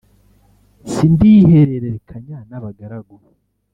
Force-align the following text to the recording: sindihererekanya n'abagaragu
sindihererekanya 0.91 2.37
n'abagaragu 2.49 3.15